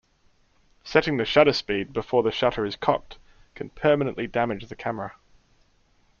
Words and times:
Setting 0.83 1.17
the 1.17 1.25
shutter 1.25 1.53
speed 1.53 1.93
before 1.93 2.23
the 2.23 2.31
shutter 2.31 2.65
is 2.65 2.75
cocked 2.75 3.19
can 3.53 3.69
permanently 3.69 4.25
damage 4.25 4.67
the 4.67 4.75
camera. 4.75 5.11